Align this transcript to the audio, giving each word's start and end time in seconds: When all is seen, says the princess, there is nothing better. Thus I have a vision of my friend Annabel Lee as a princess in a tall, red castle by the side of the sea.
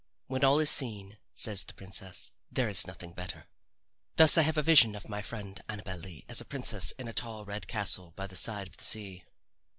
When 0.25 0.43
all 0.43 0.57
is 0.57 0.71
seen, 0.71 1.19
says 1.35 1.63
the 1.63 1.75
princess, 1.75 2.31
there 2.51 2.67
is 2.67 2.87
nothing 2.87 3.13
better. 3.13 3.45
Thus 4.15 4.35
I 4.35 4.41
have 4.41 4.57
a 4.57 4.63
vision 4.63 4.95
of 4.95 5.07
my 5.07 5.21
friend 5.21 5.61
Annabel 5.69 5.97
Lee 5.97 6.25
as 6.27 6.41
a 6.41 6.45
princess 6.45 6.89
in 6.97 7.07
a 7.07 7.13
tall, 7.13 7.45
red 7.45 7.67
castle 7.67 8.11
by 8.17 8.25
the 8.25 8.35
side 8.35 8.67
of 8.67 8.77
the 8.77 8.83
sea. 8.83 9.25